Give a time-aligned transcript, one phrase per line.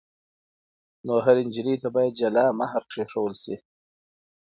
[1.05, 3.55] نو هرې نجلۍ ته بايد جلا مهر کښيښوول سي.